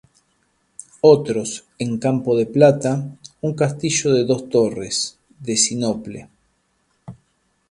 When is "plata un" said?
2.47-3.53